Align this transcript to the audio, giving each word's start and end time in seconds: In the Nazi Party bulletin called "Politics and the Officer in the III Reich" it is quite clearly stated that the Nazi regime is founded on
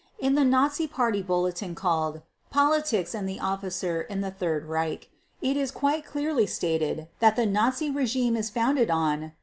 In 0.17 0.33
the 0.33 0.43
Nazi 0.43 0.87
Party 0.87 1.21
bulletin 1.21 1.75
called 1.75 2.23
"Politics 2.49 3.13
and 3.13 3.29
the 3.29 3.39
Officer 3.39 4.01
in 4.01 4.21
the 4.21 4.33
III 4.41 4.65
Reich" 4.67 5.11
it 5.43 5.55
is 5.55 5.69
quite 5.69 6.07
clearly 6.07 6.47
stated 6.47 7.07
that 7.19 7.35
the 7.35 7.45
Nazi 7.45 7.91
regime 7.91 8.35
is 8.35 8.49
founded 8.49 8.89
on 8.89 9.33